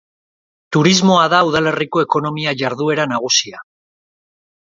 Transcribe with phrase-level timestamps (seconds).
[0.77, 3.63] Turismoa da udalerriko ekonomia jarduera nagusia.